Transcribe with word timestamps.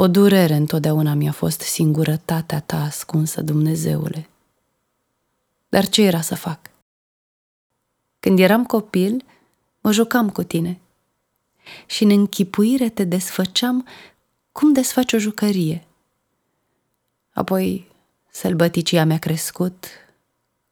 O 0.00 0.06
durere 0.06 0.54
întotdeauna 0.54 1.14
mi-a 1.14 1.32
fost 1.32 1.60
singurătatea 1.60 2.60
ta 2.60 2.82
ascunsă, 2.82 3.42
Dumnezeule. 3.42 4.28
Dar 5.68 5.88
ce 5.88 6.02
era 6.02 6.20
să 6.20 6.34
fac? 6.34 6.70
Când 8.20 8.38
eram 8.38 8.64
copil, 8.64 9.24
mă 9.80 9.92
jucam 9.92 10.30
cu 10.30 10.42
tine 10.42 10.80
și 11.86 12.02
în 12.02 12.10
închipuire 12.10 12.88
te 12.88 13.04
desfăceam 13.04 13.86
cum 14.52 14.72
desfaci 14.72 15.12
o 15.12 15.18
jucărie. 15.18 15.86
Apoi 17.30 17.90
sălbăticia 18.30 19.04
mi-a 19.04 19.18
crescut, 19.18 19.86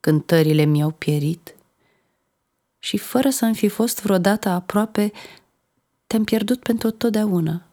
cântările 0.01 0.65
mi-au 0.65 0.91
pierit 0.91 1.55
și 2.79 2.97
fără 2.97 3.31
să-mi 3.31 3.57
fi 3.57 3.69
fost 3.69 4.03
vreodată 4.03 4.49
aproape, 4.49 5.13
te-am 6.07 6.25
pierdut 6.25 6.63
pentru 6.63 6.91
totdeauna, 6.91 7.67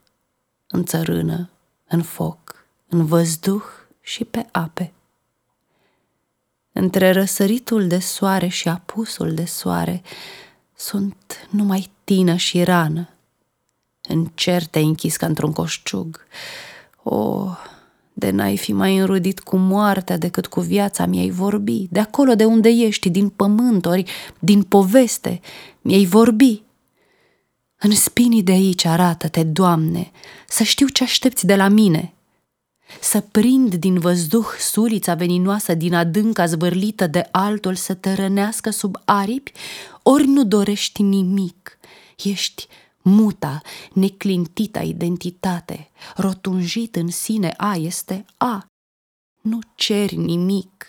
în 0.74 0.86
țărână, 0.86 1.50
în 1.88 2.02
foc, 2.02 2.66
în 2.88 3.06
văzduh 3.06 3.64
și 4.02 4.24
pe 4.24 4.47
ape. 4.52 4.93
Între 6.71 7.11
răsăritul 7.11 7.88
de 7.88 8.00
soare 8.00 8.47
și 8.47 8.70
apusul 8.70 9.33
de 9.33 9.46
soare 9.46 10.02
sunt 10.75 11.47
numai 11.50 11.92
tină 12.04 12.36
și 12.36 12.64
rană. 12.64 13.10
În 14.02 14.25
cer 14.33 14.66
te 14.66 14.80
închis 14.80 15.18
ca 15.18 15.25
într-un 15.25 15.52
coșciug. 15.52 16.25
O, 17.04 17.47
de 18.14 18.30
n-ai 18.30 18.58
fi 18.58 18.74
mai 18.74 18.97
înrudit 18.97 19.39
cu 19.39 19.58
moartea 19.58 20.18
decât 20.18 20.47
cu 20.47 20.60
viața 20.60 21.05
mi-ai 21.05 21.30
vorbi, 21.30 21.88
de 21.89 22.00
acolo 22.00 22.36
de 22.36 22.46
unde 22.46 22.69
ești, 22.69 23.10
din 23.10 23.30
pământ, 23.30 23.86
ori 23.86 24.11
din 24.39 24.64
poveste, 24.64 25.39
mi-ai 25.82 26.05
vorbi. 26.05 26.64
În 27.86 27.96
spinii 27.96 28.43
de 28.43 28.51
aici 28.51 28.86
arată-te, 28.86 29.43
Doamne, 29.43 30.11
să 30.47 30.64
știu 30.64 30.87
ce 30.87 31.04
aștepți 31.04 31.46
de 31.46 31.55
la 31.55 31.68
mine, 31.68 32.14
să 33.02 33.19
prind 33.22 33.75
din 33.75 34.00
văzduh 34.00 34.45
sulița 34.59 35.13
veninoasă 35.13 35.73
din 35.73 35.93
adânca 35.93 36.45
zvârlită 36.45 37.08
de 37.08 37.27
altul 37.31 37.75
să 37.75 37.93
te 37.93 38.13
rănească 38.13 38.69
sub 38.69 38.95
aripi, 39.05 39.52
ori 40.03 40.27
nu 40.27 40.45
dorești 40.45 41.02
nimic, 41.02 41.77
ești 42.23 42.67
muta, 43.02 43.61
neclintita 43.93 44.81
identitate, 44.81 45.89
rotunjit 46.15 46.95
în 46.95 47.09
sine 47.09 47.53
A 47.58 47.75
este 47.75 48.25
A. 48.38 48.65
Nu 49.41 49.59
ceri 49.75 50.15
nimic, 50.15 50.86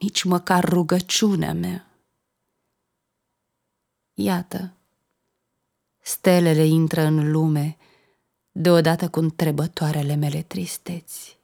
nici 0.00 0.22
măcar 0.22 0.64
rugăciunea 0.64 1.52
mea. 1.52 1.86
Iată, 4.14 4.72
stelele 6.08 6.64
intră 6.64 7.02
în 7.02 7.30
lume, 7.30 7.76
deodată 8.52 9.08
cu 9.08 9.18
întrebătoarele 9.18 10.14
mele 10.14 10.42
tristeți. 10.42 11.38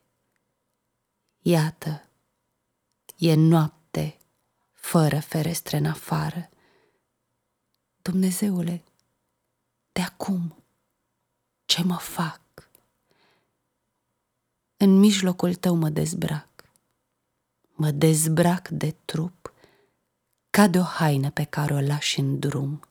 Iată, 1.38 2.08
e 3.16 3.34
noapte, 3.34 4.18
fără 4.72 5.20
ferestre 5.20 5.76
în 5.76 5.86
afară. 5.86 6.48
Dumnezeule, 8.02 8.84
de 9.92 10.00
acum, 10.00 10.64
ce 11.64 11.82
mă 11.82 11.96
fac? 11.96 12.40
În 14.76 14.98
mijlocul 14.98 15.54
tău 15.54 15.74
mă 15.74 15.88
dezbrac, 15.88 16.48
mă 17.72 17.90
dezbrac 17.90 18.68
de 18.68 18.96
trup 19.04 19.52
ca 20.50 20.68
de 20.68 20.78
o 20.78 20.82
haină 20.82 21.30
pe 21.30 21.44
care 21.44 21.74
o 21.74 21.80
lași 21.80 22.20
în 22.20 22.38
drum. 22.38 22.88